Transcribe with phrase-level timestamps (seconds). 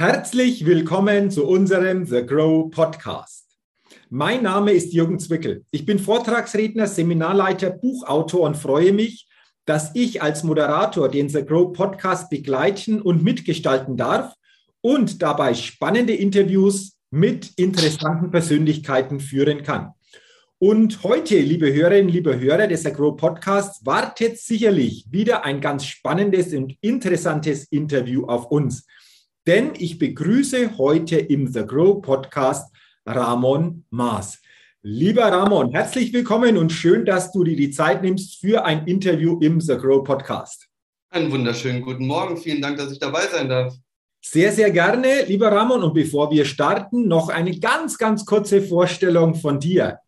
[0.00, 3.46] Herzlich willkommen zu unserem The Grow Podcast.
[4.08, 5.64] Mein Name ist Jürgen Zwickel.
[5.72, 9.26] Ich bin Vortragsredner, Seminarleiter, Buchautor und freue mich,
[9.64, 14.34] dass ich als Moderator den The Grow Podcast begleiten und mitgestalten darf
[14.82, 19.94] und dabei spannende Interviews mit interessanten Persönlichkeiten führen kann.
[20.60, 26.54] Und heute, liebe Hörerinnen, liebe Hörer des Agro Podcasts, wartet sicherlich wieder ein ganz spannendes
[26.54, 28.86] und interessantes Interview auf uns
[29.48, 32.70] denn ich begrüße heute im The Grow Podcast
[33.06, 34.42] Ramon Maas.
[34.82, 39.38] Lieber Ramon, herzlich willkommen und schön, dass du dir die Zeit nimmst für ein Interview
[39.40, 40.68] im The Grow Podcast.
[41.08, 42.36] Einen wunderschönen guten Morgen.
[42.36, 43.74] Vielen Dank, dass ich dabei sein darf.
[44.22, 45.82] Sehr, sehr gerne, lieber Ramon.
[45.82, 49.98] Und bevor wir starten, noch eine ganz, ganz kurze Vorstellung von dir.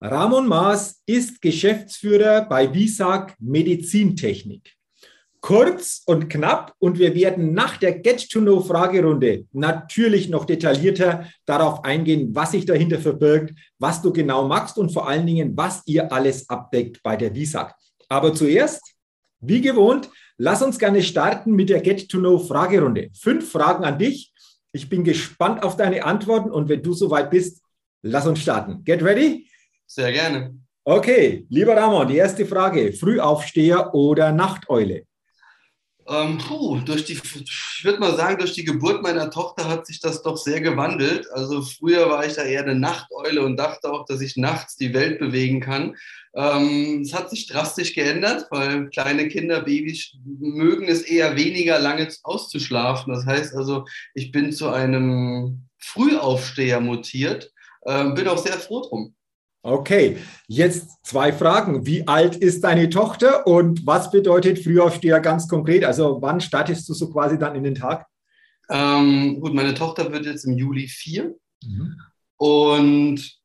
[0.00, 4.75] Ramon Maas ist Geschäftsführer bei Visag Medizintechnik
[5.46, 12.50] kurz und knapp und wir werden nach der Get-to-Know-Fragerunde natürlich noch detaillierter darauf eingehen, was
[12.50, 17.00] sich dahinter verbirgt, was du genau machst und vor allen Dingen, was ihr alles abdeckt
[17.04, 17.76] bei der VISAG.
[18.08, 18.96] Aber zuerst,
[19.38, 23.10] wie gewohnt, lass uns gerne starten mit der Get-to-Know-Fragerunde.
[23.14, 24.32] Fünf Fragen an dich.
[24.72, 27.62] Ich bin gespannt auf deine Antworten und wenn du soweit bist,
[28.02, 28.82] lass uns starten.
[28.82, 29.48] Get ready?
[29.86, 30.56] Sehr gerne.
[30.82, 32.92] Okay, lieber Ramon, die erste Frage.
[32.92, 35.04] Frühaufsteher oder Nachteule?
[36.08, 39.98] Ähm, puh, durch die, ich würde mal sagen, durch die Geburt meiner Tochter hat sich
[39.98, 41.28] das doch sehr gewandelt.
[41.32, 44.94] Also früher war ich da eher eine Nachteule und dachte auch, dass ich nachts die
[44.94, 45.96] Welt bewegen kann.
[46.34, 52.08] Ähm, es hat sich drastisch geändert, weil kleine Kinder, Babys mögen es eher weniger lange
[52.22, 53.12] auszuschlafen.
[53.12, 53.84] Das heißt also,
[54.14, 57.50] ich bin zu einem Frühaufsteher mutiert,
[57.84, 59.15] ähm, bin auch sehr froh drum.
[59.66, 61.84] Okay, jetzt zwei Fragen.
[61.86, 65.84] Wie alt ist deine Tochter und was bedeutet Frühaufsteher ganz konkret?
[65.84, 68.06] Also wann startest du so quasi dann in den Tag?
[68.70, 72.00] Ähm, gut, meine Tochter wird jetzt im Juli vier mhm.
[72.36, 73.38] und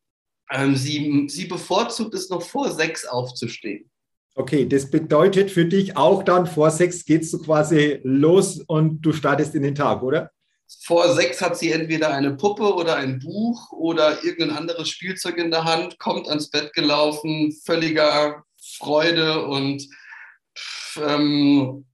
[0.51, 3.89] ähm, sie, sie bevorzugt es noch vor sechs aufzustehen.
[4.35, 9.11] Okay, das bedeutet für dich auch dann vor sechs gehst du quasi los und du
[9.11, 10.29] startest in den Tag, oder?
[10.83, 15.51] Vor sechs hat sie entweder eine Puppe oder ein Buch oder irgendein anderes Spielzeug in
[15.51, 18.43] der Hand, kommt ans Bett gelaufen, völliger
[18.77, 19.87] Freude und
[20.97, 21.85] ähm,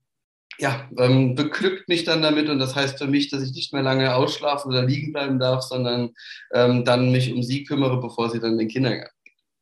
[0.58, 3.82] ja, ähm, beglückt mich dann damit und das heißt für mich, dass ich nicht mehr
[3.82, 6.10] lange ausschlafen oder liegen bleiben darf, sondern
[6.52, 9.14] ähm, dann mich um sie kümmere, bevor sie dann in den Kindergarten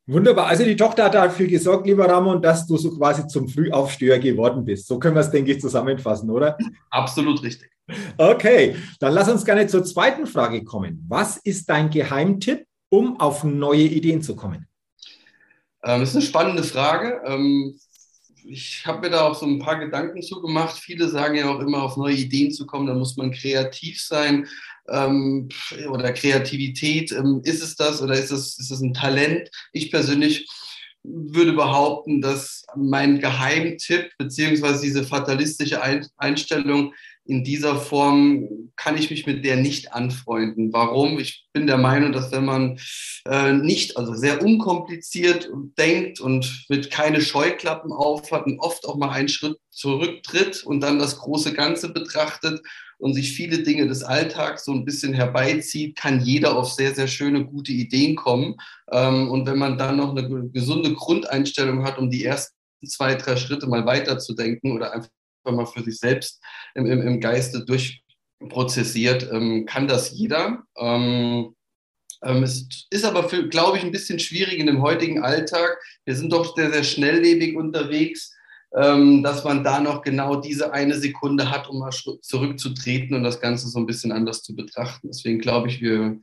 [0.09, 0.47] Wunderbar.
[0.47, 4.65] Also die Tochter hat dafür gesorgt, lieber Ramon, dass du so quasi zum Frühaufsteher geworden
[4.65, 4.87] bist.
[4.87, 6.57] So können wir es, denke ich, zusammenfassen, oder?
[6.91, 7.71] Absolut richtig.
[8.17, 11.05] Okay, dann lass uns gerne zur zweiten Frage kommen.
[11.09, 14.67] Was ist dein Geheimtipp, um auf neue Ideen zu kommen?
[15.83, 17.21] Ähm, das ist eine spannende Frage.
[18.49, 20.79] Ich habe mir da auch so ein paar Gedanken zu gemacht.
[20.79, 24.47] Viele sagen ja auch immer, auf neue Ideen zu kommen, da muss man kreativ sein
[24.89, 25.49] ähm,
[25.91, 27.11] oder Kreativität.
[27.13, 29.51] Ähm, ist es das oder ist es, ist es ein Talent?
[29.73, 30.49] Ich persönlich
[31.03, 35.81] würde behaupten, dass mein Geheimtipp beziehungsweise diese fatalistische
[36.17, 36.93] Einstellung
[37.27, 40.73] in dieser Form kann ich mich mit der nicht anfreunden.
[40.73, 41.19] Warum?
[41.19, 42.79] Ich bin der Meinung, dass wenn man
[43.27, 45.49] äh, nicht, also sehr unkompliziert
[45.79, 50.99] denkt und mit keine Scheuklappen aufhat und oft auch mal einen Schritt zurücktritt und dann
[50.99, 52.61] das große Ganze betrachtet
[52.99, 57.09] und sich viele Dinge des Alltags so ein bisschen herbeizieht, kann jeder auf sehr, sehr
[57.09, 58.57] schöne, gute Ideen kommen.
[58.91, 62.55] Ähm, und wenn man dann noch eine gesunde Grundeinstellung hat, um die ersten
[62.87, 65.11] zwei, drei Schritte mal weiterzudenken oder einfach
[65.53, 66.43] mal für sich selbst
[66.75, 70.65] im, im, im Geiste durchprozessiert, ähm, kann das jeder.
[70.79, 71.55] Ähm,
[72.23, 75.79] ähm, es ist aber, glaube ich, ein bisschen schwierig in dem heutigen Alltag.
[76.05, 78.35] Wir sind doch sehr, sehr schnelllebig unterwegs,
[78.75, 83.41] ähm, dass man da noch genau diese eine Sekunde hat, um mal zurückzutreten und das
[83.41, 85.09] Ganze so ein bisschen anders zu betrachten.
[85.09, 86.19] Deswegen glaube ich, wir,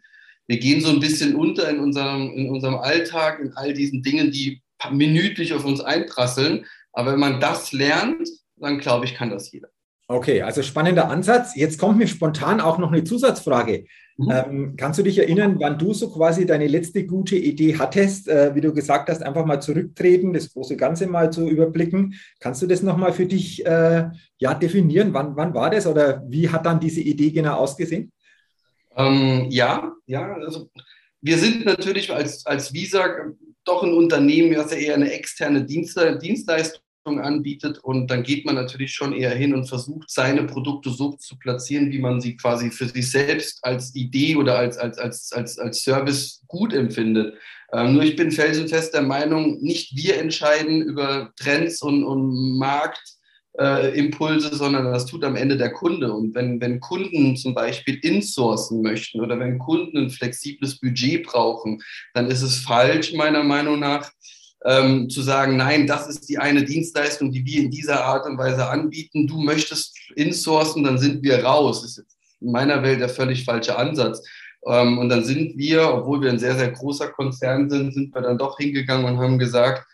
[0.48, 4.32] wir gehen so ein bisschen unter in unserem, in unserem Alltag, in all diesen Dingen,
[4.32, 4.62] die
[4.92, 6.66] minütlich auf uns einprasseln.
[6.92, 8.28] Aber wenn man das lernt,
[8.64, 9.70] dann glaube ich, kann das jeder.
[10.08, 11.56] Okay, also spannender Ansatz.
[11.56, 13.86] Jetzt kommt mir spontan auch noch eine Zusatzfrage.
[14.18, 14.32] Mhm.
[14.32, 18.54] Ähm, kannst du dich erinnern, wann du so quasi deine letzte gute Idee hattest, äh,
[18.54, 22.16] wie du gesagt hast, einfach mal zurücktreten, das große Ganze mal zu überblicken?
[22.40, 25.14] Kannst du das nochmal für dich äh, ja, definieren?
[25.14, 28.12] Wann, wann war das oder wie hat dann diese Idee genau ausgesehen?
[28.96, 30.70] Ähm, ja, ja, also
[31.22, 33.08] wir sind natürlich als, als Visa
[33.64, 38.94] doch ein Unternehmen, das ja eher eine externe Dienstleistung anbietet und dann geht man natürlich
[38.94, 42.88] schon eher hin und versucht, seine Produkte so zu platzieren, wie man sie quasi für
[42.88, 47.36] sich selbst als Idee oder als, als, als, als, als Service gut empfindet.
[47.74, 53.18] Ähm, nur ich bin felsenfest der Meinung, nicht wir entscheiden über Trends und, und Markt,
[53.56, 56.12] äh, sondern das tut am Ende der Kunde.
[56.14, 61.82] Und wenn, wenn Kunden zum Beispiel insourcen möchten oder wenn Kunden ein flexibles Budget brauchen,
[62.14, 64.12] dann ist es falsch, meiner Meinung nach,
[64.66, 68.38] ähm, zu sagen, nein, das ist die eine Dienstleistung, die wir in dieser Art und
[68.38, 69.28] Weise anbieten.
[69.28, 71.82] Du möchtest insourcen, dann sind wir raus.
[71.82, 74.22] Das ist in meiner Welt der völlig falsche Ansatz.
[74.66, 78.22] Ähm, und dann sind wir, obwohl wir ein sehr, sehr großer Konzern sind, sind wir
[78.22, 79.86] dann doch hingegangen und haben gesagt,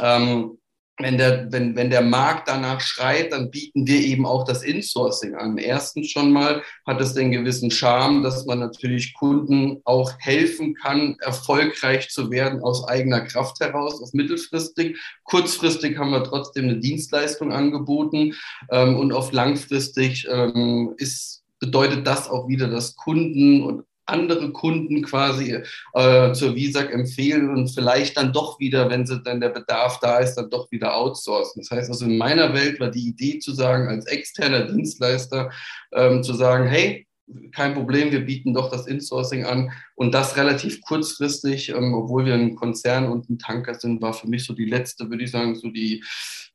[0.00, 0.58] ähm,
[0.98, 5.34] wenn der, wenn, wenn der Markt danach schreit, dann bieten wir eben auch das Insourcing
[5.34, 5.58] an.
[5.58, 11.16] Erstens schon mal hat es den gewissen Charme, dass man natürlich Kunden auch helfen kann,
[11.20, 14.96] erfolgreich zu werden aus eigener Kraft heraus, auf mittelfristig.
[15.24, 18.34] Kurzfristig haben wir trotzdem eine Dienstleistung angeboten
[18.70, 25.02] ähm, und auf langfristig ähm, ist, bedeutet das auch wieder, dass Kunden und andere Kunden
[25.02, 25.58] quasi
[25.94, 30.18] äh, zur Visag empfehlen und vielleicht dann doch wieder, wenn sie dann der Bedarf da
[30.18, 31.62] ist, dann doch wieder outsourcen.
[31.62, 35.50] Das heißt also in meiner Welt war die Idee zu sagen, als externer Dienstleister
[35.92, 37.06] ähm, zu sagen, hey,
[37.52, 42.34] kein Problem, wir bieten doch das Insourcing an und das relativ kurzfristig, ähm, obwohl wir
[42.34, 45.56] ein Konzern und ein Tanker sind, war für mich so die letzte, würde ich sagen,
[45.56, 46.04] so die,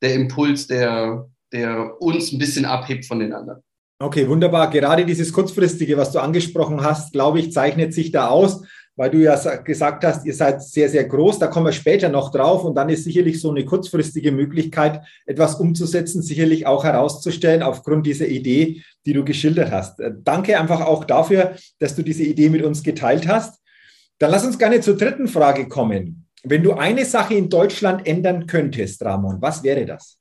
[0.00, 3.62] der Impuls, der, der uns ein bisschen abhebt von den anderen.
[4.02, 4.68] Okay, wunderbar.
[4.68, 8.64] Gerade dieses kurzfristige, was du angesprochen hast, glaube ich, zeichnet sich da aus,
[8.96, 11.38] weil du ja gesagt hast, ihr seid sehr, sehr groß.
[11.38, 12.64] Da kommen wir später noch drauf.
[12.64, 18.26] Und dann ist sicherlich so eine kurzfristige Möglichkeit, etwas umzusetzen, sicherlich auch herauszustellen aufgrund dieser
[18.26, 20.00] Idee, die du geschildert hast.
[20.00, 23.60] Äh, danke einfach auch dafür, dass du diese Idee mit uns geteilt hast.
[24.18, 26.26] Dann lass uns gerne zur dritten Frage kommen.
[26.42, 30.18] Wenn du eine Sache in Deutschland ändern könntest, Ramon, was wäre das?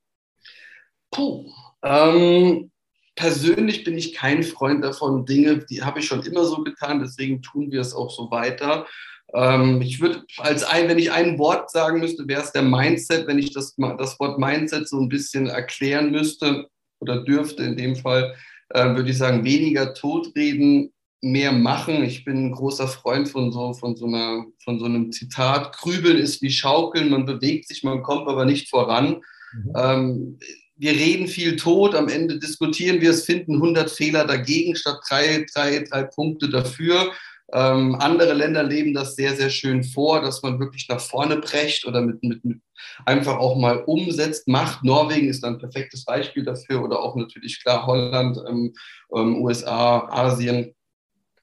[1.10, 1.48] Puh,
[1.84, 2.70] ähm,
[3.16, 5.26] persönlich bin ich kein Freund davon.
[5.26, 8.86] Dinge, die habe ich schon immer so getan, deswegen tun wir es auch so weiter.
[9.34, 13.28] Ähm, ich würde als ein, wenn ich ein Wort sagen müsste, wäre es der Mindset.
[13.28, 16.68] Wenn ich das, das Wort Mindset so ein bisschen erklären müsste
[17.00, 18.36] oder dürfte in dem Fall,
[18.70, 20.92] äh, würde ich sagen, weniger Totreden,
[21.22, 22.04] mehr machen.
[22.04, 25.78] Ich bin ein großer Freund von so, von so, einer, von so einem Zitat.
[25.78, 29.22] Grübeln ist wie Schaukeln, man bewegt sich, man kommt aber nicht voran.
[29.54, 29.74] Mhm.
[29.76, 30.40] Ähm,
[30.82, 35.46] wir reden viel tot, am Ende diskutieren wir es, finden 100 Fehler dagegen statt drei,
[35.54, 37.12] drei, drei Punkte dafür.
[37.54, 41.86] Ähm, andere Länder leben das sehr, sehr schön vor, dass man wirklich nach vorne brecht
[41.86, 42.62] oder mit, mit, mit
[43.06, 44.84] einfach auch mal umsetzt, macht.
[44.84, 48.74] Norwegen ist ein perfektes Beispiel dafür oder auch natürlich klar Holland, ähm,
[49.16, 50.74] ähm, USA, Asien.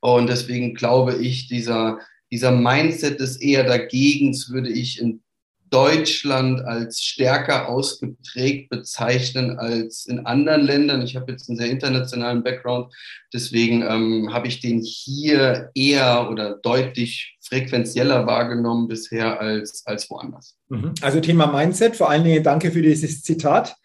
[0.01, 2.01] Und deswegen glaube ich, dieser,
[2.33, 5.23] dieser Mindset des eher Dagegens würde ich in
[5.71, 11.03] Deutschland als stärker ausgeprägt bezeichnen als in anderen Ländern.
[11.03, 12.93] Ich habe jetzt einen sehr internationalen Background,
[13.33, 20.57] deswegen ähm, habe ich den hier eher oder deutlich frequenzieller wahrgenommen bisher als, als woanders.
[20.69, 20.95] Mhm.
[21.01, 23.77] Also Thema Mindset, vor allen Dingen danke für dieses Zitat.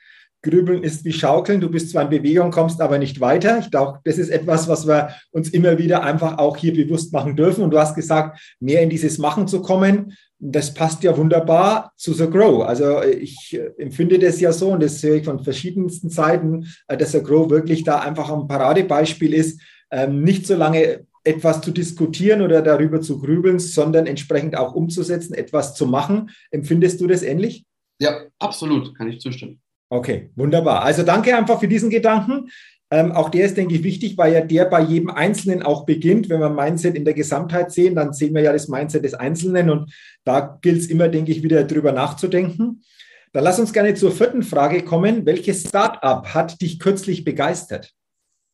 [0.44, 1.62] Grübeln ist wie Schaukeln.
[1.62, 3.60] Du bist zwar in Bewegung, kommst aber nicht weiter.
[3.60, 7.38] Ich glaube, das ist etwas, was wir uns immer wieder einfach auch hier bewusst machen
[7.38, 7.64] dürfen.
[7.64, 10.18] Und du hast gesagt, mehr in dieses Machen zu kommen.
[10.46, 12.64] Das passt ja wunderbar zu The Grow.
[12.64, 17.14] Also ich empfinde das ja so und das höre ich von verschiedensten Seiten, äh, dass
[17.14, 22.42] The Grow wirklich da einfach ein Paradebeispiel ist, ähm, nicht so lange etwas zu diskutieren
[22.42, 26.32] oder darüber zu grübeln, sondern entsprechend auch umzusetzen, etwas zu machen.
[26.52, 27.64] Empfindest du das ähnlich?
[28.00, 29.62] Ja, absolut, kann ich zustimmen.
[29.90, 30.84] Okay, wunderbar.
[30.84, 32.50] Also danke einfach für diesen Gedanken.
[32.94, 36.30] Ähm, auch der ist, denke ich, wichtig, weil ja der bei jedem Einzelnen auch beginnt.
[36.30, 39.72] Wenn wir Mindset in der Gesamtheit sehen, dann sehen wir ja das Mindset des Einzelnen
[39.72, 39.92] und
[40.24, 42.84] da gilt es immer, denke ich, wieder drüber nachzudenken.
[43.32, 45.26] Dann lass uns gerne zur vierten Frage kommen.
[45.26, 47.92] Welches Startup hat dich kürzlich begeistert?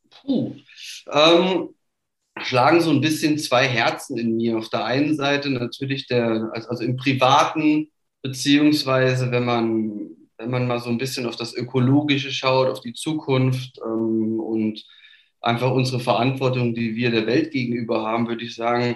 [0.10, 0.56] Puh,
[1.12, 1.72] ähm,
[2.42, 4.58] schlagen so ein bisschen zwei Herzen in mir.
[4.58, 7.92] Auf der einen Seite natürlich der, also im privaten,
[8.22, 12.94] beziehungsweise wenn man wenn man mal so ein bisschen auf das Ökologische schaut, auf die
[12.94, 14.84] Zukunft ähm, und
[15.42, 18.96] einfach unsere Verantwortung, die wir der Welt gegenüber haben, würde ich sagen,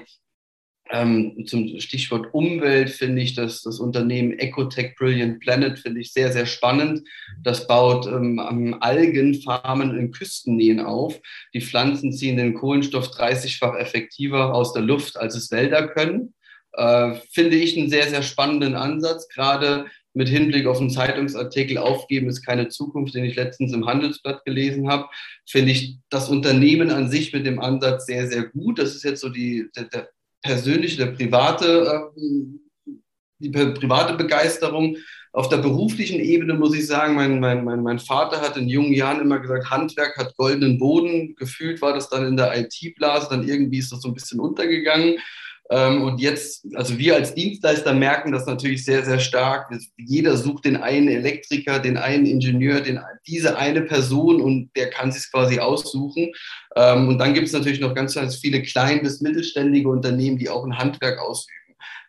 [0.89, 6.31] ähm, zum Stichwort Umwelt finde ich dass das Unternehmen Ecotech Brilliant Planet finde ich sehr,
[6.31, 7.07] sehr spannend.
[7.41, 11.19] Das baut ähm, Algenfarmen in Küstennähen auf.
[11.53, 16.33] Die Pflanzen ziehen den Kohlenstoff 30-fach effektiver aus der Luft, als es Wälder können.
[16.73, 22.29] Äh, finde ich einen sehr, sehr spannenden Ansatz, gerade mit Hinblick auf einen Zeitungsartikel Aufgeben
[22.29, 25.07] ist keine Zukunft, den ich letztens im Handelsblatt gelesen habe,
[25.47, 28.79] finde ich das Unternehmen an sich mit dem Ansatz sehr, sehr gut.
[28.79, 30.09] Das ist jetzt so die, der, der
[30.41, 32.93] persönliche, der private, äh,
[33.39, 34.97] die private Begeisterung.
[35.31, 38.93] Auf der beruflichen Ebene muss ich sagen, mein, mein, mein, mein Vater hat in jungen
[38.93, 41.35] Jahren immer gesagt, Handwerk hat goldenen Boden.
[41.35, 45.17] Gefühlt war das dann in der IT-Blase, dann irgendwie ist das so ein bisschen untergegangen.
[45.73, 49.71] Ähm, und jetzt, also wir als Dienstleister merken das natürlich sehr, sehr stark.
[49.97, 55.11] Jeder sucht den einen Elektriker, den einen Ingenieur, den, diese eine Person und der kann
[55.11, 56.31] sich quasi aussuchen.
[56.75, 60.49] Ähm, und dann gibt es natürlich noch ganz, ganz viele klein- bis mittelständige Unternehmen, die
[60.49, 61.57] auch ein Handwerk ausüben.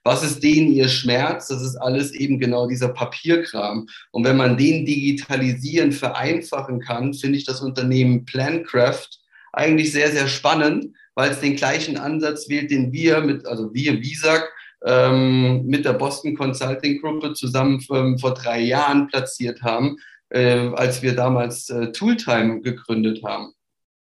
[0.06, 1.48] Was ist denen ihr Schmerz?
[1.48, 3.86] Das ist alles eben genau dieser Papierkram.
[4.10, 9.08] Und wenn man den digitalisieren, vereinfachen kann, finde ich das Unternehmen Plancraft
[9.56, 14.00] eigentlich sehr, sehr spannend, weil es den gleichen Ansatz wählt, den wir mit, also wir,
[14.00, 14.52] Visak,
[14.84, 19.96] ähm, mit der Boston Consulting Gruppe zusammen ähm, vor drei Jahren platziert haben,
[20.30, 23.52] äh, als wir damals äh, Tooltime gegründet haben.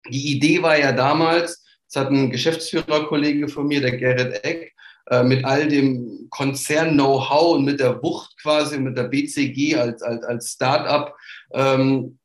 [0.09, 4.73] Die Idee war ja damals, das hat ein Geschäftsführerkollege von mir, der Gerrit Eck,
[5.09, 10.23] äh, mit all dem Konzern-Know-how und mit der Wucht quasi, mit der BCG als, als,
[10.23, 11.15] als Start-up,
[11.53, 12.17] ähm,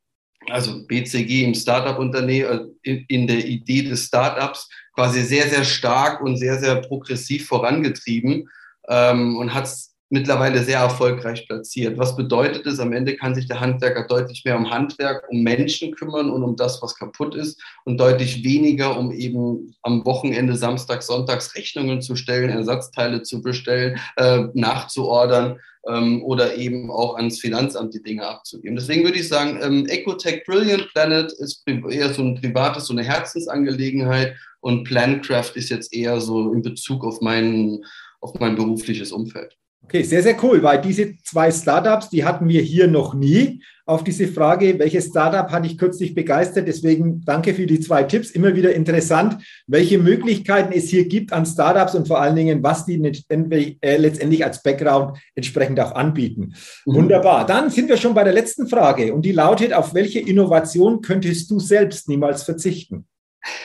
[0.50, 6.36] also BCG im Startup-Unternehmen, äh, in, der Idee des Startups quasi sehr, sehr stark und
[6.36, 8.48] sehr, sehr progressiv vorangetrieben
[8.88, 11.98] ähm, und hat es mittlerweile sehr erfolgreich platziert.
[11.98, 12.78] Was bedeutet es?
[12.78, 16.54] Am Ende kann sich der Handwerker deutlich mehr um Handwerk, um Menschen kümmern und um
[16.54, 22.14] das, was kaputt ist und deutlich weniger, um eben am Wochenende, Samstag, Sonntags Rechnungen zu
[22.14, 28.76] stellen, Ersatzteile zu bestellen, äh, nachzuordern ähm, oder eben auch ans Finanzamt die Dinge abzugeben.
[28.76, 33.04] Deswegen würde ich sagen, ähm, Ecotech Brilliant Planet ist eher so ein privates, so eine
[33.04, 37.84] Herzensangelegenheit und Plancraft ist jetzt eher so in Bezug auf mein,
[38.20, 39.56] auf mein berufliches Umfeld.
[39.88, 43.62] Okay, sehr, sehr cool, weil diese zwei Startups, die hatten wir hier noch nie.
[43.84, 46.66] Auf diese Frage, welches Startup hatte ich kürzlich begeistert?
[46.66, 48.32] Deswegen danke für die zwei Tipps.
[48.32, 49.36] Immer wieder interessant,
[49.68, 54.44] welche Möglichkeiten es hier gibt an Startups und vor allen Dingen, was die äh, letztendlich
[54.44, 56.56] als Background entsprechend auch anbieten.
[56.84, 56.94] Mhm.
[56.94, 57.46] Wunderbar.
[57.46, 61.48] Dann sind wir schon bei der letzten Frage und die lautet, auf welche Innovation könntest
[61.48, 63.06] du selbst niemals verzichten?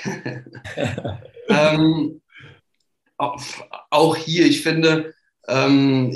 [1.49, 2.21] ähm,
[3.17, 5.15] auch hier, ich finde,
[5.47, 6.13] ähm,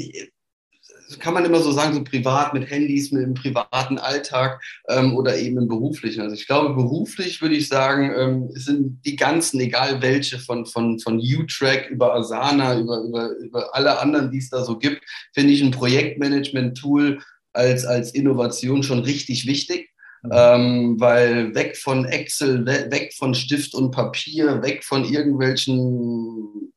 [1.19, 5.37] kann man immer so sagen, so privat mit Handys, mit dem privaten Alltag ähm, oder
[5.37, 6.21] eben im beruflichen.
[6.21, 10.99] Also ich glaube, beruflich würde ich sagen, ähm, sind die ganzen, egal welche, von, von,
[10.99, 15.03] von U-Track über Asana, über, über, über alle anderen, die es da so gibt,
[15.33, 17.19] finde ich ein Projektmanagement-Tool
[17.53, 19.89] als, als Innovation schon richtig wichtig.
[20.23, 20.31] Mhm.
[20.33, 26.73] Ähm, weil weg von Excel, weg von Stift und Papier, weg von irgendwelchen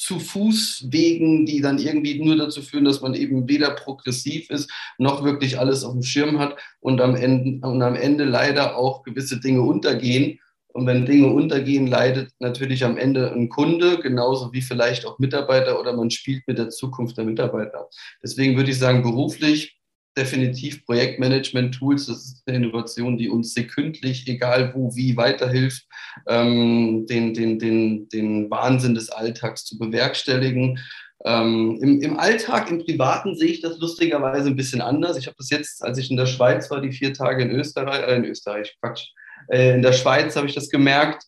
[0.00, 5.24] zu Fußwegen, die dann irgendwie nur dazu führen, dass man eben weder progressiv ist, noch
[5.24, 9.40] wirklich alles auf dem Schirm hat und am Ende, und am Ende leider auch gewisse
[9.40, 10.40] Dinge untergehen.
[10.72, 15.78] Und wenn Dinge untergehen, leidet natürlich am Ende ein Kunde, genauso wie vielleicht auch Mitarbeiter
[15.78, 17.88] oder man spielt mit der Zukunft der Mitarbeiter.
[18.22, 19.79] Deswegen würde ich sagen, beruflich
[20.16, 22.06] definitiv Projektmanagement-Tools.
[22.06, 25.86] Das ist eine Innovation, die uns sekündlich, egal wo, wie, weiterhilft,
[26.28, 30.78] ähm, den, den, den, den Wahnsinn des Alltags zu bewerkstelligen.
[31.24, 35.16] Ähm, im, Im Alltag, im Privaten sehe ich das lustigerweise ein bisschen anders.
[35.18, 38.08] Ich habe das jetzt, als ich in der Schweiz war, die vier Tage in Österreich,
[38.08, 39.08] äh, in Österreich, Quatsch,
[39.48, 41.24] äh, in der Schweiz habe ich das gemerkt.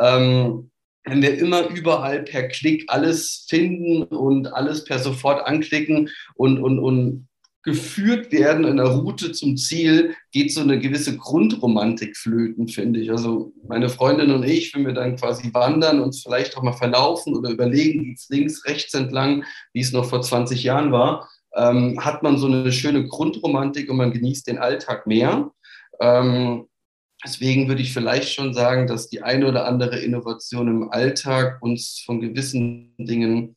[0.00, 0.70] Ähm,
[1.04, 6.80] wenn wir immer überall per Klick alles finden und alles per sofort anklicken und, und,
[6.80, 7.28] und
[7.66, 13.10] geführt werden in der Route zum Ziel, geht so eine gewisse Grundromantik flöten, finde ich.
[13.10, 17.34] Also meine Freundin und ich, wenn wir dann quasi wandern, uns vielleicht auch mal verlaufen
[17.34, 19.42] oder überlegen, geht es links, rechts entlang,
[19.72, 23.96] wie es noch vor 20 Jahren war, ähm, hat man so eine schöne Grundromantik und
[23.96, 25.50] man genießt den Alltag mehr.
[26.00, 26.68] Ähm,
[27.24, 32.00] deswegen würde ich vielleicht schon sagen, dass die eine oder andere Innovation im Alltag uns
[32.06, 33.55] von gewissen Dingen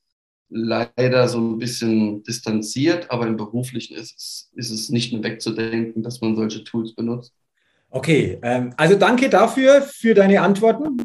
[0.50, 6.04] leider so ein bisschen distanziert, aber im Beruflichen ist es, ist es nicht mehr wegzudenken,
[6.04, 7.34] dass man solche Tools benutzt.
[7.92, 11.04] Okay, ähm, also danke dafür, für deine Antworten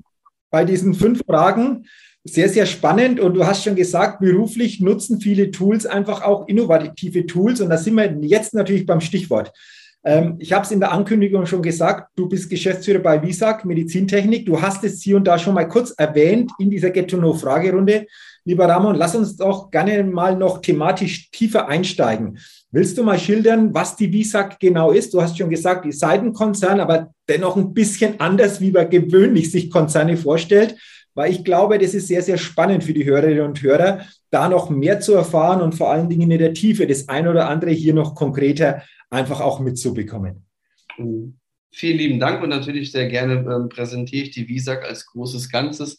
[0.50, 1.86] bei diesen fünf Fragen.
[2.24, 3.20] Sehr, sehr spannend.
[3.20, 7.60] Und du hast schon gesagt, beruflich nutzen viele Tools einfach auch innovative Tools.
[7.60, 9.52] Und da sind wir jetzt natürlich beim Stichwort.
[10.04, 14.44] Ähm, ich habe es in der Ankündigung schon gesagt, du bist Geschäftsführer bei Visag Medizintechnik.
[14.44, 18.06] Du hast es hier und da schon mal kurz erwähnt in dieser Get-to-Know-Fragerunde.
[18.44, 22.38] Lieber Ramon, lass uns doch gerne mal noch thematisch tiefer einsteigen.
[22.70, 25.14] Willst du mal schildern, was die Visag genau ist?
[25.14, 29.70] Du hast schon gesagt, die Seitenkonzern, aber dennoch ein bisschen anders, wie man gewöhnlich sich
[29.70, 30.76] Konzerne vorstellt,
[31.14, 34.68] weil ich glaube, das ist sehr, sehr spannend für die Hörerinnen und Hörer, da noch
[34.68, 37.94] mehr zu erfahren und vor allen Dingen in der Tiefe das ein oder andere hier
[37.94, 38.82] noch konkreter
[39.14, 40.46] einfach auch mitzubekommen.
[40.98, 41.38] Mhm.
[41.72, 45.96] Vielen lieben Dank und natürlich sehr gerne ähm, präsentiere ich die Visag als großes Ganzes.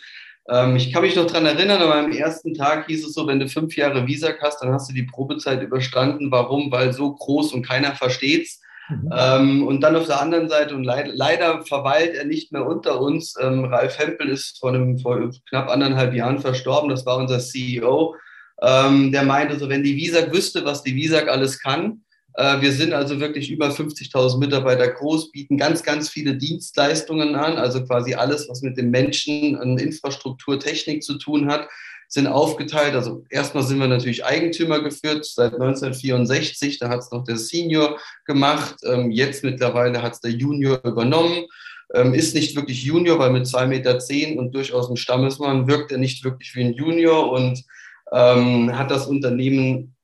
[0.48, 3.40] Ähm, ich kann mich noch daran erinnern, aber am ersten Tag hieß es so, wenn
[3.40, 6.32] du fünf Jahre Visag hast, dann hast du die Probezeit überstanden.
[6.32, 6.72] Warum?
[6.72, 8.62] Weil so groß und keiner versteht's.
[8.90, 9.10] Mhm.
[9.12, 13.02] Ähm, und dann auf der anderen Seite, und leid, leider verweilt er nicht mehr unter
[13.02, 17.40] uns, ähm, Ralf Hempel ist vor, einem, vor knapp anderthalb Jahren verstorben, das war unser
[17.40, 18.16] CEO,
[18.62, 22.05] ähm, der meinte so, wenn die Visag wüsste, was die Visag alles kann,
[22.38, 27.86] wir sind also wirklich über 50.000 Mitarbeiter groß, bieten ganz, ganz viele Dienstleistungen an, also
[27.86, 31.70] quasi alles, was mit den Menschen und Infrastruktur, Technik zu tun hat
[32.08, 32.96] sind aufgeteilt.
[32.96, 36.80] Also erstmal sind wir natürlich Eigentümer geführt seit 1964.
[36.80, 38.76] Da hat es noch der Senior gemacht.
[38.84, 41.46] Ähm, jetzt mittlerweile hat es der Junior übernommen.
[41.94, 45.92] Ähm, ist nicht wirklich Junior, weil mit 2,10 Meter zehn und durchaus ein Stammesmann wirkt
[45.92, 47.64] er nicht wirklich wie ein Junior und
[48.12, 49.95] ähm, hat das Unternehmen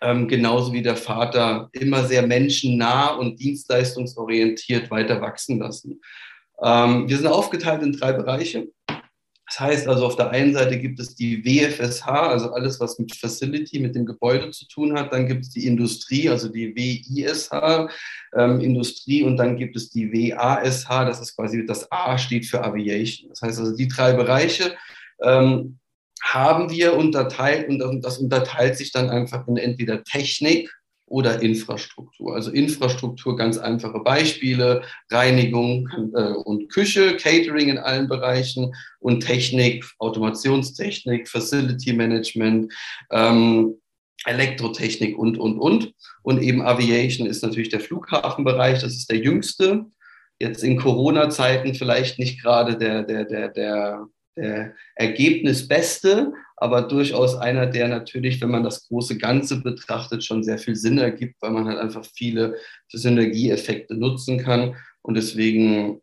[0.00, 6.00] ähm, genauso wie der Vater immer sehr menschennah und dienstleistungsorientiert weiter wachsen lassen.
[6.62, 8.68] Ähm, wir sind aufgeteilt in drei Bereiche.
[9.50, 13.16] Das heißt also, auf der einen Seite gibt es die WFSH, also alles, was mit
[13.16, 15.12] Facility, mit dem Gebäude zu tun hat.
[15.12, 17.50] Dann gibt es die Industrie, also die WISH,
[18.36, 19.24] ähm, Industrie.
[19.24, 23.28] Und dann gibt es die WASH, das ist quasi, das A steht für Aviation.
[23.30, 24.76] Das heißt also, die drei Bereiche
[25.20, 25.79] ähm,
[26.22, 30.70] haben wir unterteilt und das unterteilt sich dann einfach in entweder Technik,
[31.10, 32.36] oder Infrastruktur.
[32.36, 39.84] Also Infrastruktur, ganz einfache Beispiele, Reinigung äh, und Küche, Catering in allen Bereichen und Technik,
[39.98, 42.72] Automationstechnik, Facility Management,
[43.10, 43.74] ähm,
[44.24, 45.92] Elektrotechnik und, und, und.
[46.22, 49.86] Und eben Aviation ist natürlich der Flughafenbereich, das ist der jüngste.
[50.38, 54.06] Jetzt in Corona-Zeiten vielleicht nicht gerade der, der, der, der,
[54.40, 60.58] der Ergebnisbeste, aber durchaus einer, der natürlich, wenn man das große Ganze betrachtet, schon sehr
[60.58, 62.56] viel Sinn ergibt, weil man halt einfach viele
[62.92, 64.76] Synergieeffekte nutzen kann.
[65.02, 66.00] Und deswegen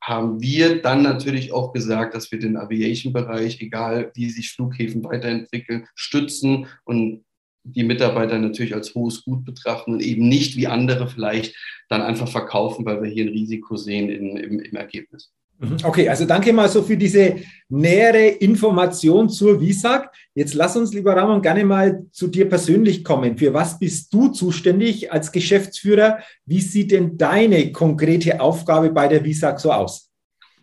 [0.00, 5.86] haben wir dann natürlich auch gesagt, dass wir den Aviation-Bereich, egal wie sich Flughäfen weiterentwickeln,
[5.94, 7.24] stützen und
[7.64, 11.54] die Mitarbeiter natürlich als hohes Gut betrachten und eben nicht wie andere vielleicht
[11.88, 15.32] dann einfach verkaufen, weil wir hier ein Risiko sehen in, im, im Ergebnis.
[15.58, 15.76] Mhm.
[15.82, 17.36] Okay, also danke mal so für diese
[17.68, 20.12] nähere Information zur Visag.
[20.34, 23.36] Jetzt lass uns, lieber Ramon, gerne mal zu dir persönlich kommen.
[23.36, 26.20] Für was bist du zuständig als Geschäftsführer?
[26.46, 30.10] Wie sieht denn deine konkrete Aufgabe bei der Visag so aus?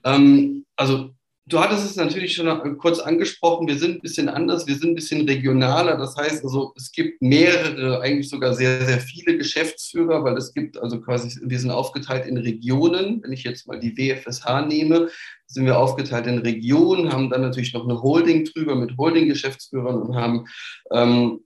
[0.05, 1.14] Ähm, also
[1.47, 4.95] Du hattest es natürlich schon kurz angesprochen, wir sind ein bisschen anders, wir sind ein
[4.95, 5.95] bisschen regionaler.
[5.95, 10.75] Das heißt also, es gibt mehrere, eigentlich sogar sehr, sehr viele Geschäftsführer, weil es gibt
[10.79, 13.21] also quasi, wir sind aufgeteilt in Regionen.
[13.21, 15.09] Wenn ich jetzt mal die WFSH nehme,
[15.45, 20.15] sind wir aufgeteilt in Regionen, haben dann natürlich noch eine Holding drüber mit Holding-Geschäftsführern und
[20.15, 20.45] haben
[20.91, 21.41] ähm,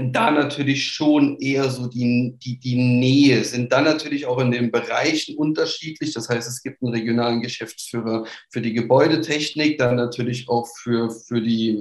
[0.00, 4.70] da natürlich schon eher so die, die, die Nähe, sind dann natürlich auch in den
[4.70, 6.14] Bereichen unterschiedlich.
[6.14, 11.42] Das heißt, es gibt einen regionalen Geschäftsführer für die Gebäudetechnik, dann natürlich auch für, für
[11.42, 11.78] die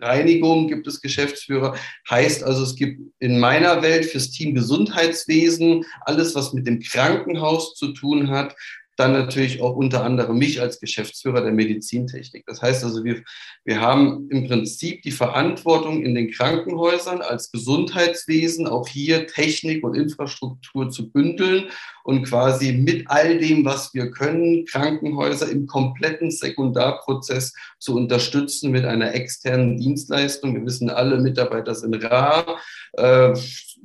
[0.00, 1.76] Reinigung gibt es Geschäftsführer.
[2.10, 7.74] Heißt also, es gibt in meiner Welt fürs Team Gesundheitswesen alles, was mit dem Krankenhaus
[7.74, 8.56] zu tun hat,
[9.02, 12.44] dann natürlich auch unter anderem mich als Geschäftsführer der Medizintechnik.
[12.46, 13.24] Das heißt also, wir,
[13.64, 19.96] wir haben im Prinzip die Verantwortung in den Krankenhäusern als Gesundheitswesen auch hier Technik und
[19.96, 21.64] Infrastruktur zu bündeln
[22.04, 28.84] und quasi mit all dem, was wir können, Krankenhäuser im kompletten Sekundarprozess zu unterstützen mit
[28.84, 30.54] einer externen Dienstleistung.
[30.54, 32.56] Wir wissen, alle Mitarbeiter sind rar.
[32.92, 33.34] Äh,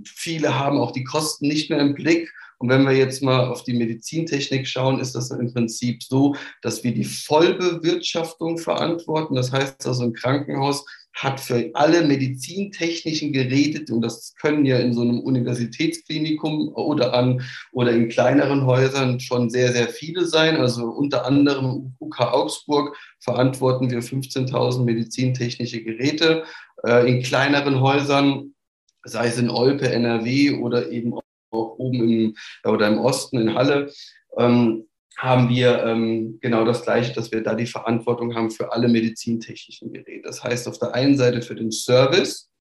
[0.06, 3.64] viele haben auch die Kosten nicht mehr im Blick und wenn wir jetzt mal auf
[3.64, 9.36] die Medizintechnik schauen, ist das im Prinzip so, dass wir die Vollbewirtschaftung verantworten.
[9.36, 14.94] Das heißt also, ein Krankenhaus hat für alle medizintechnischen Geräte, und das können ja in
[14.94, 17.42] so einem Universitätsklinikum oder an
[17.72, 20.58] oder in kleineren Häusern schon sehr, sehr viele sein.
[20.58, 26.44] Also unter anderem UK Augsburg verantworten wir 15.000 medizintechnische Geräte.
[26.84, 28.54] Äh, in kleineren Häusern,
[29.04, 31.14] sei es in Olpe, NRW oder eben
[31.52, 33.92] auch oben im, oder im Osten in Halle,
[34.38, 38.88] ähm, haben wir ähm, genau das Gleiche, dass wir da die Verantwortung haben für alle
[38.88, 40.22] medizintechnischen Geräte.
[40.24, 42.52] Das heißt, auf der einen Seite für den Service,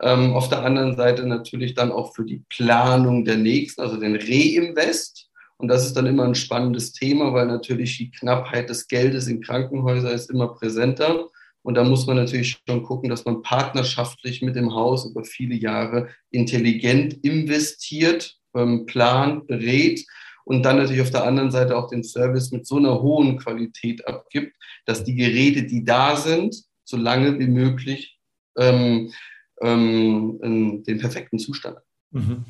[0.00, 4.16] ähm, auf der anderen Seite natürlich dann auch für die Planung der nächsten, also den
[4.16, 5.28] Reinvest.
[5.56, 9.40] Und das ist dann immer ein spannendes Thema, weil natürlich die Knappheit des Geldes in
[9.40, 11.28] Krankenhäusern ist immer präsenter.
[11.66, 15.56] Und da muss man natürlich schon gucken, dass man partnerschaftlich mit dem Haus über viele
[15.56, 20.06] Jahre intelligent investiert, ähm, plant, berät
[20.44, 24.06] und dann natürlich auf der anderen Seite auch den Service mit so einer hohen Qualität
[24.06, 28.16] abgibt, dass die Geräte, die da sind, so lange wie möglich
[28.56, 29.12] ähm,
[29.60, 31.78] ähm, den perfekten Zustand
[32.12, 32.44] mhm.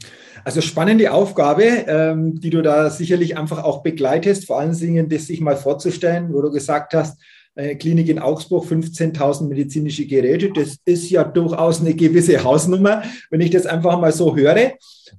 [0.44, 5.26] also spannende Aufgabe, ähm, die du da sicherlich einfach auch begleitest, vor allen Dingen das
[5.26, 7.18] sich mal vorzustellen, wo du gesagt hast,
[7.79, 10.51] Klinik in Augsburg, 15.000 medizinische Geräte.
[10.53, 14.73] Das ist ja durchaus eine gewisse Hausnummer, wenn ich das einfach mal so höre.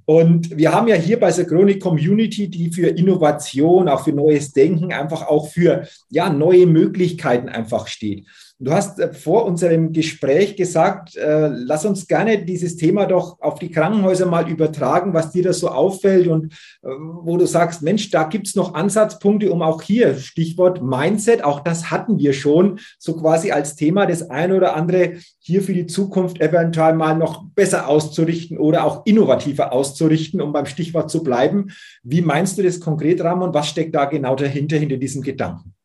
[0.06, 4.52] Und wir haben ja hier bei der Chronic Community, die für Innovation, auch für neues
[4.52, 8.26] Denken, einfach auch für ja, neue Möglichkeiten einfach steht.
[8.60, 13.60] Du hast äh, vor unserem Gespräch gesagt, äh, lass uns gerne dieses Thema doch auf
[13.60, 18.10] die Krankenhäuser mal übertragen, was dir da so auffällt und äh, wo du sagst, Mensch,
[18.10, 22.80] da gibt es noch Ansatzpunkte, um auch hier, Stichwort Mindset, auch das hatten wir schon,
[22.98, 27.46] so quasi als Thema das eine oder andere hier für die Zukunft eventuell mal noch
[27.54, 31.67] besser auszurichten oder auch innovativer auszurichten, um beim Stichwort zu bleiben.
[32.02, 33.54] Wie meinst du das konkret, Ramon?
[33.54, 35.76] Was steckt da genau dahinter, hinter diesem Gedanken?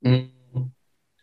[0.00, 0.30] Mhm.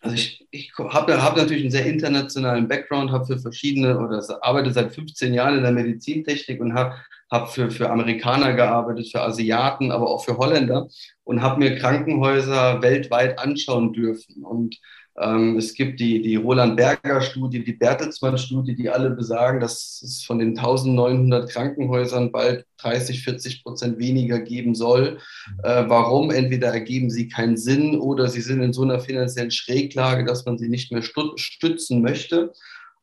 [0.02, 4.72] Also ich, ich habe hab natürlich einen sehr internationalen Background, habe für verschiedene oder arbeite
[4.72, 6.96] seit 15 Jahren in der Medizintechnik und habe
[7.30, 10.88] hab für, für Amerikaner gearbeitet, für Asiaten, aber auch für Holländer
[11.24, 14.44] und habe mir Krankenhäuser weltweit anschauen dürfen.
[14.44, 14.80] Und
[15.20, 20.58] ähm, es gibt die, die Roland-Berger-Studie, die Bertelsmann-Studie, die alle besagen, dass es von den
[20.58, 25.18] 1900 Krankenhäusern bald 30, 40 Prozent weniger geben soll.
[25.64, 26.30] Äh, warum?
[26.30, 30.60] Entweder ergeben sie keinen Sinn oder sie sind in so einer finanziellen Schräglage, dass man
[30.60, 32.54] sie nicht mehr stützen möchte.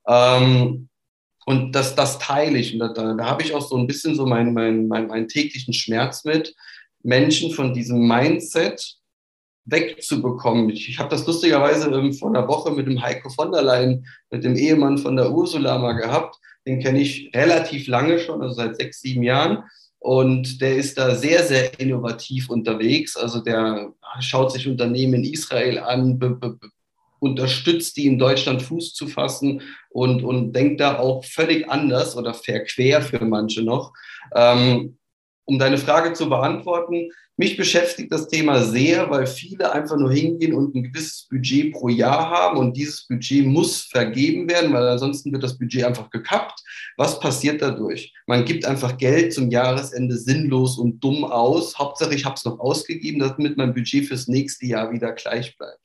[0.06, 0.88] Ähm,
[1.46, 2.72] und das, das teile ich.
[2.72, 5.28] Und da, da, da habe ich auch so ein bisschen so meinen mein, mein, mein
[5.28, 6.54] täglichen Schmerz mit,
[7.02, 8.96] Menschen von diesem Mindset
[9.66, 10.70] wegzubekommen.
[10.70, 14.06] Ich, ich habe das lustigerweise ähm, vor einer Woche mit dem Heiko von der Leyen,
[14.30, 16.36] mit dem Ehemann von der Ursula mal gehabt.
[16.66, 19.64] Den kenne ich relativ lange schon, also seit sechs, sieben Jahren.
[19.98, 23.16] Und der ist da sehr, sehr innovativ unterwegs.
[23.16, 26.58] Also der schaut sich Unternehmen in Israel an, be, be,
[27.24, 32.34] unterstützt die in Deutschland Fuß zu fassen und, und denkt da auch völlig anders oder
[32.34, 33.92] verquer für manche noch.
[34.34, 34.98] Ähm,
[35.46, 40.54] um deine Frage zu beantworten, mich beschäftigt das Thema sehr, weil viele einfach nur hingehen
[40.54, 45.32] und ein gewisses Budget pro Jahr haben und dieses Budget muss vergeben werden, weil ansonsten
[45.32, 46.60] wird das Budget einfach gekappt.
[46.96, 48.14] Was passiert dadurch?
[48.28, 51.76] Man gibt einfach Geld zum Jahresende sinnlos und dumm aus.
[51.76, 55.83] Hauptsache, ich habe es noch ausgegeben, damit mein Budget fürs nächste Jahr wieder gleich bleibt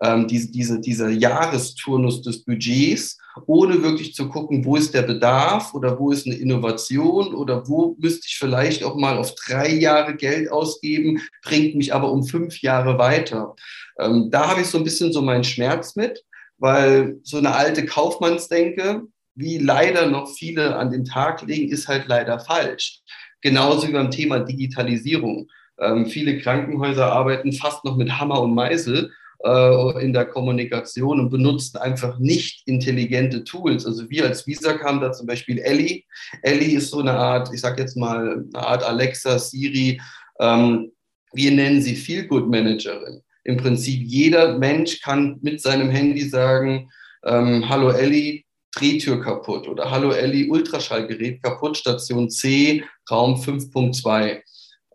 [0.00, 5.74] ähm, diese, diese, dieser Jahresturnus des Budgets, ohne wirklich zu gucken, wo ist der Bedarf
[5.74, 10.16] oder wo ist eine Innovation oder wo müsste ich vielleicht auch mal auf drei Jahre
[10.16, 13.54] Geld ausgeben, bringt mich aber um fünf Jahre weiter.
[13.98, 16.24] Ähm, da habe ich so ein bisschen so meinen Schmerz mit,
[16.58, 19.02] weil so eine alte Kaufmannsdenke,
[19.34, 23.00] wie leider noch viele an den Tag legen, ist halt leider falsch.
[23.40, 25.48] Genauso wie beim Thema Digitalisierung.
[25.80, 29.12] Ähm, viele Krankenhäuser arbeiten fast noch mit Hammer und Meißel
[29.44, 33.86] äh, in der Kommunikation und benutzen einfach nicht intelligente Tools.
[33.86, 36.04] Also wir als Visa haben da zum Beispiel Ellie.
[36.42, 40.00] Ellie ist so eine Art, ich sage jetzt mal, eine Art Alexa, Siri.
[40.40, 40.92] Ähm,
[41.32, 43.22] wir nennen sie Feel-Good-Managerin.
[43.44, 46.90] Im Prinzip jeder Mensch kann mit seinem Handy sagen,
[47.24, 54.42] ähm, hallo Ellie, Drehtür kaputt oder Hallo Ellie, Ultraschallgerät kaputt, Station C, Raum 5.2.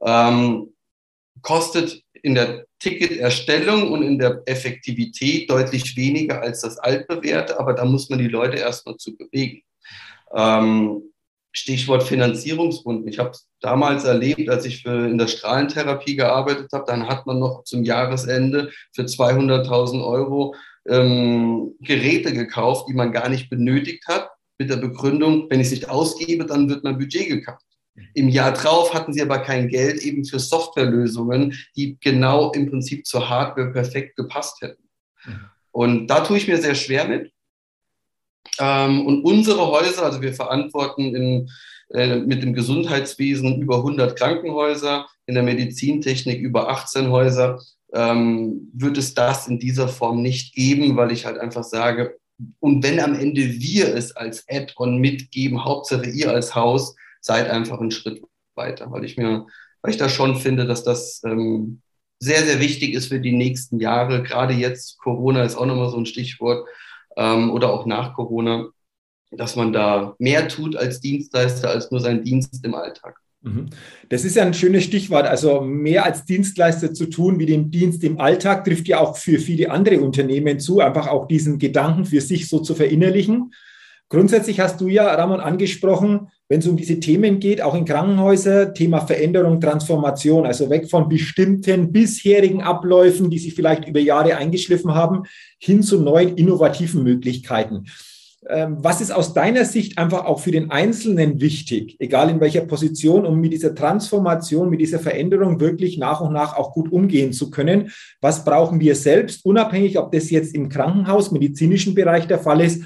[0.05, 0.73] Ähm,
[1.41, 7.85] kostet in der Ticketerstellung und in der Effektivität deutlich weniger als das altbewährte, aber da
[7.85, 9.61] muss man die Leute erstmal zu bewegen.
[10.33, 11.03] Ähm,
[11.51, 13.07] Stichwort Finanzierungsrunden.
[13.07, 17.27] Ich habe es damals erlebt, als ich für, in der Strahlentherapie gearbeitet habe, dann hat
[17.27, 20.55] man noch zum Jahresende für 200.000 Euro
[20.87, 25.71] ähm, Geräte gekauft, die man gar nicht benötigt hat, mit der Begründung, wenn ich es
[25.71, 27.63] nicht ausgebe, dann wird mein Budget gekappt.
[28.13, 33.05] Im Jahr drauf hatten sie aber kein Geld eben für Softwarelösungen, die genau im Prinzip
[33.05, 34.83] zur Hardware perfekt gepasst hätten.
[35.71, 37.31] Und da tue ich mir sehr schwer mit.
[38.59, 41.49] Ähm, und unsere Häuser, also wir verantworten in,
[41.89, 47.61] äh, mit dem Gesundheitswesen über 100 Krankenhäuser, in der Medizintechnik über 18 Häuser,
[47.93, 52.17] ähm, wird es das in dieser Form nicht geben, weil ich halt einfach sage,
[52.59, 57.79] und wenn am Ende wir es als Add-on mitgeben, Hauptsache ihr als Haus, seid einfach
[57.79, 58.21] einen Schritt
[58.55, 59.47] weiter, weil ich mir,
[59.81, 61.81] weil ich da schon finde, dass das ähm,
[62.19, 64.23] sehr, sehr wichtig ist für die nächsten Jahre.
[64.23, 66.67] Gerade jetzt, Corona ist auch nochmal so ein Stichwort
[67.17, 68.67] ähm, oder auch nach Corona,
[69.31, 73.17] dass man da mehr tut als Dienstleister, als nur seinen Dienst im Alltag.
[73.41, 73.69] Mhm.
[74.09, 75.25] Das ist ja ein schönes Stichwort.
[75.25, 79.39] Also mehr als Dienstleister zu tun wie den Dienst im Alltag trifft ja auch für
[79.39, 83.53] viele andere Unternehmen zu, einfach auch diesen Gedanken für sich so zu verinnerlichen.
[84.09, 88.75] Grundsätzlich hast du ja, Ramon, angesprochen, wenn es um diese Themen geht, auch in Krankenhäusern,
[88.75, 94.93] Thema Veränderung, Transformation, also weg von bestimmten bisherigen Abläufen, die sich vielleicht über Jahre eingeschliffen
[94.93, 95.23] haben,
[95.57, 97.85] hin zu neuen innovativen Möglichkeiten.
[98.47, 102.61] Ähm, was ist aus deiner Sicht einfach auch für den Einzelnen wichtig, egal in welcher
[102.61, 107.33] Position, um mit dieser Transformation, mit dieser Veränderung wirklich nach und nach auch gut umgehen
[107.33, 107.89] zu können?
[108.21, 112.83] Was brauchen wir selbst, unabhängig, ob das jetzt im Krankenhaus, medizinischen Bereich der Fall ist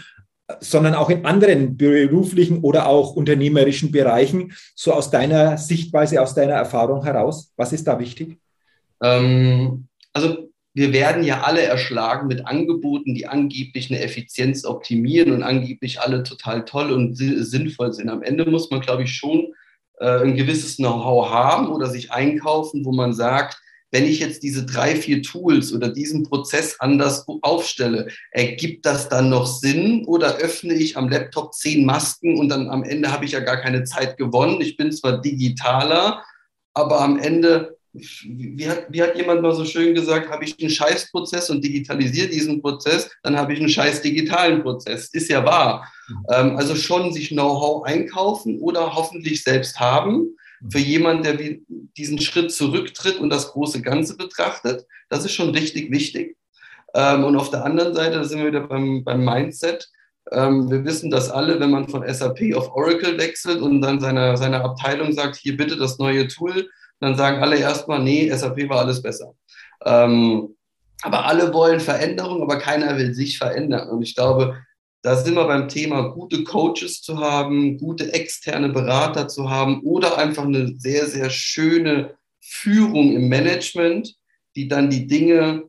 [0.59, 6.53] sondern auch in anderen beruflichen oder auch unternehmerischen Bereichen, so aus deiner Sichtweise, aus deiner
[6.53, 7.51] Erfahrung heraus?
[7.57, 8.37] Was ist da wichtig?
[9.01, 15.43] Ähm, also wir werden ja alle erschlagen mit Angeboten, die angeblich eine Effizienz optimieren und
[15.43, 18.09] angeblich alle total toll und sinnvoll sind.
[18.09, 19.53] Am Ende muss man, glaube ich, schon
[19.99, 23.59] äh, ein gewisses Know-how haben oder sich einkaufen, wo man sagt,
[23.91, 29.29] wenn ich jetzt diese drei, vier Tools oder diesen Prozess anders aufstelle, ergibt das dann
[29.29, 33.31] noch Sinn oder öffne ich am Laptop zehn Masken und dann am Ende habe ich
[33.31, 34.61] ja gar keine Zeit gewonnen.
[34.61, 36.23] Ich bin zwar digitaler,
[36.73, 40.69] aber am Ende, wie hat, wie hat jemand mal so schön gesagt, habe ich einen
[40.69, 45.09] Scheißprozess und digitalisiere diesen Prozess, dann habe ich einen scheiß digitalen Prozess.
[45.13, 45.91] Ist ja wahr.
[46.09, 46.25] Mhm.
[46.31, 50.36] Ähm, also schon sich Know-how einkaufen oder hoffentlich selbst haben
[50.69, 51.37] für jemanden, der
[51.97, 56.37] diesen Schritt zurücktritt und das große Ganze betrachtet, das ist schon richtig wichtig.
[56.93, 59.89] Ähm, und auf der anderen Seite, da sind wir wieder beim, beim Mindset.
[60.31, 64.37] Ähm, wir wissen das alle, wenn man von SAP auf Oracle wechselt und dann seiner,
[64.37, 68.79] seiner Abteilung sagt, hier bitte das neue Tool, dann sagen alle erstmal, nee, SAP war
[68.79, 69.33] alles besser.
[69.85, 70.55] Ähm,
[71.03, 73.89] aber alle wollen Veränderung, aber keiner will sich verändern.
[73.89, 74.57] Und ich glaube,
[75.07, 80.17] da sind wir beim Thema, gute Coaches zu haben, gute externe Berater zu haben oder
[80.17, 84.17] einfach eine sehr, sehr schöne Führung im Management,
[84.57, 85.63] die dann die Dinge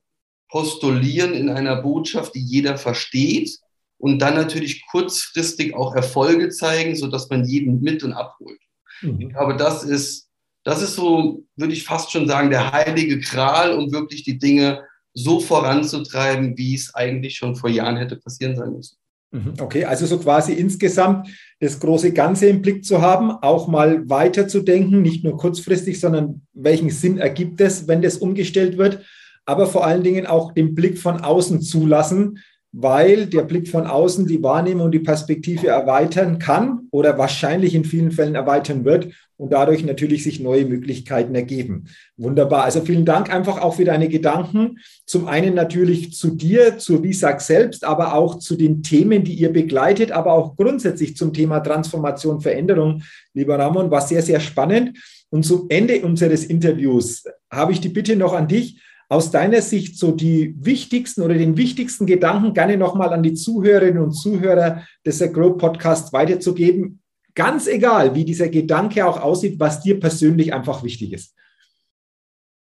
[0.49, 3.57] postulieren in einer Botschaft, die jeder versteht
[3.99, 8.59] und dann natürlich kurzfristig auch Erfolge zeigen, sodass man jeden mit und abholt.
[9.03, 9.21] Mhm.
[9.21, 10.29] Ich glaube, das ist,
[10.65, 14.83] das ist so, würde ich fast schon sagen, der heilige Kral, um wirklich die Dinge
[15.15, 18.99] so voranzutreiben, wie es eigentlich schon vor Jahren hätte passieren sein müssen.
[19.31, 21.29] Mhm, okay, also so quasi insgesamt
[21.61, 26.01] das große Ganze im Blick zu haben, auch mal weiter zu denken, nicht nur kurzfristig,
[26.01, 29.05] sondern welchen Sinn ergibt es, wenn das umgestellt wird,
[29.45, 32.39] aber vor allen Dingen auch den Blick von außen zulassen,
[32.73, 37.85] weil der Blick von außen die Wahrnehmung und die Perspektive erweitern kann oder wahrscheinlich in
[37.85, 41.85] vielen Fällen erweitern wird und dadurch natürlich sich neue Möglichkeiten ergeben.
[42.17, 42.65] Wunderbar.
[42.65, 44.79] Also vielen Dank einfach auch für deine Gedanken.
[45.07, 49.53] Zum einen natürlich zu dir, zur Visag selbst, aber auch zu den Themen, die ihr
[49.53, 53.03] begleitet, aber auch grundsätzlich zum Thema Transformation, Veränderung.
[53.33, 54.99] Lieber Ramon, war sehr, sehr spannend.
[55.31, 59.99] Und zum Ende unseres Interviews habe ich die Bitte noch an dich, aus deiner Sicht
[59.99, 65.21] so die wichtigsten oder den wichtigsten Gedanken gerne nochmal an die Zuhörerinnen und Zuhörer des
[65.33, 67.01] Grow Podcasts weiterzugeben.
[67.39, 71.37] Ganz egal, wie dieser Gedanke auch aussieht, was dir persönlich einfach wichtig ist.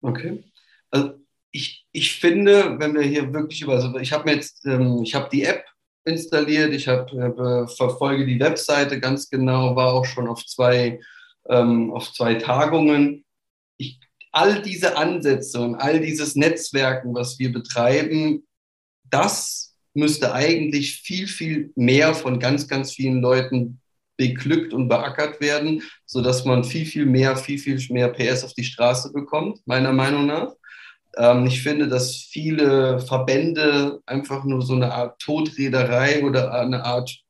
[0.00, 0.44] Okay.
[0.88, 1.14] Also
[1.50, 5.16] ich, ich finde, wenn wir hier wirklich über, also ich habe mir jetzt, ähm, ich
[5.16, 5.64] habe die App
[6.04, 11.00] installiert, ich habe äh, verfolge die Webseite ganz genau, war auch schon auf zwei,
[11.48, 13.24] ähm, auf zwei Tagungen.
[13.78, 13.98] Ich
[14.30, 18.46] all diese Ansätze und all dieses Netzwerken, was wir betreiben,
[19.10, 23.80] das müsste eigentlich viel, viel mehr von ganz, ganz vielen Leuten
[24.18, 28.64] beglückt und beackert werden, sodass man viel, viel mehr, viel, viel mehr PS auf die
[28.64, 30.52] Straße bekommt, meiner Meinung nach.
[31.16, 37.22] Ähm, ich finde, dass viele Verbände einfach nur so eine Art Todrederei oder eine Art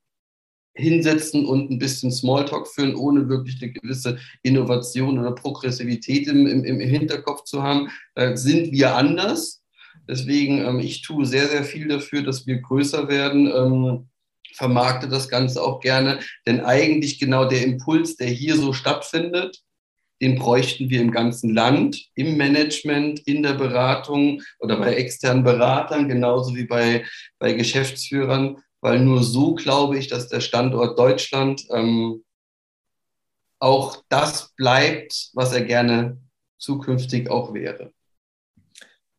[0.74, 6.64] hinsetzen und ein bisschen Smalltalk führen, ohne wirklich eine gewisse Innovation oder Progressivität im, im,
[6.64, 7.88] im Hinterkopf zu haben.
[8.14, 9.62] Da sind wir anders.
[10.09, 13.46] Deswegen, ähm, ich tue sehr, sehr viel dafür, dass wir größer werden.
[13.46, 14.07] Ähm,
[14.58, 19.62] vermarkte das Ganze auch gerne, denn eigentlich genau der Impuls, der hier so stattfindet,
[20.20, 26.08] den bräuchten wir im ganzen Land, im Management, in der Beratung oder bei externen Beratern,
[26.08, 27.06] genauso wie bei,
[27.38, 32.24] bei Geschäftsführern, weil nur so glaube ich, dass der Standort Deutschland ähm,
[33.60, 36.18] auch das bleibt, was er gerne
[36.58, 37.92] zukünftig auch wäre.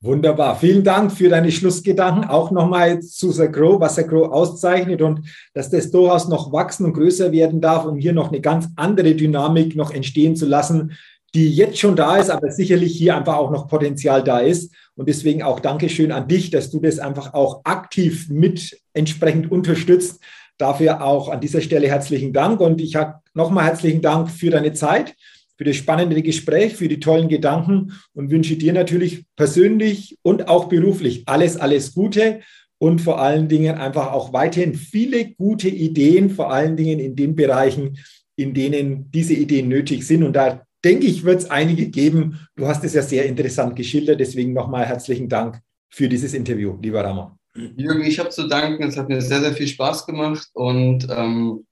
[0.02, 0.58] Wunderbar.
[0.58, 2.24] Vielen Dank für deine Schlussgedanken.
[2.24, 6.86] Auch nochmal zu The Grow, was The Grow auszeichnet und dass das durchaus noch wachsen
[6.86, 10.94] und größer werden darf, um hier noch eine ganz andere Dynamik noch entstehen zu lassen,
[11.36, 14.74] die jetzt schon da ist, aber sicherlich hier einfach auch noch Potenzial da ist.
[14.96, 20.22] Und deswegen auch Dankeschön an dich, dass du das einfach auch aktiv mit entsprechend unterstützt.
[20.58, 22.62] Dafür auch an dieser Stelle herzlichen Dank.
[22.62, 25.16] Und ich habe nochmal herzlichen Dank für deine Zeit,
[25.60, 30.70] für das spannende Gespräch, für die tollen Gedanken und wünsche dir natürlich persönlich und auch
[30.70, 32.40] beruflich alles, alles Gute
[32.78, 37.36] und vor allen Dingen einfach auch weiterhin viele gute Ideen, vor allen Dingen in den
[37.36, 37.98] Bereichen,
[38.38, 40.24] in denen diese Ideen nötig sind.
[40.24, 42.40] Und da denke ich, wird es einige geben.
[42.56, 44.22] Du hast es ja sehr interessant geschildert.
[44.22, 47.32] Deswegen nochmal herzlichen Dank für dieses Interview, lieber Ramon.
[47.76, 48.84] Jürgen, ich habe zu danken.
[48.84, 51.68] Es hat mir sehr, sehr viel Spaß gemacht und ähm,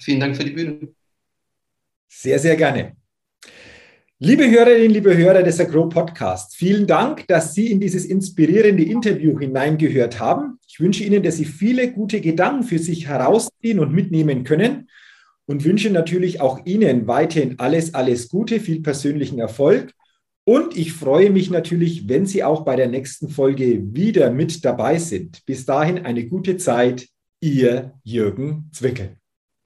[0.00, 0.88] vielen Dank für die Bühne.
[2.08, 2.96] Sehr, sehr gerne.
[4.24, 9.36] Liebe Hörerinnen, liebe Hörer des Agro Podcasts, vielen Dank, dass Sie in dieses inspirierende Interview
[9.36, 10.60] hineingehört haben.
[10.68, 14.88] Ich wünsche Ihnen, dass Sie viele gute Gedanken für sich herausziehen und mitnehmen können
[15.46, 19.90] und wünsche natürlich auch Ihnen weiterhin alles, alles Gute, viel persönlichen Erfolg.
[20.44, 24.98] Und ich freue mich natürlich, wenn Sie auch bei der nächsten Folge wieder mit dabei
[24.98, 25.44] sind.
[25.46, 27.08] Bis dahin eine gute Zeit.
[27.40, 29.16] Ihr Jürgen Zwickel.